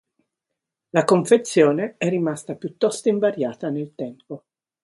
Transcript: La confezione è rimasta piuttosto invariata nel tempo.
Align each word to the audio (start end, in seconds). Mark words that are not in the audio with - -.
La 0.95 1.03
confezione 1.03 1.93
è 1.99 2.09
rimasta 2.09 2.55
piuttosto 2.55 3.07
invariata 3.09 3.69
nel 3.69 3.93
tempo. 3.93 4.45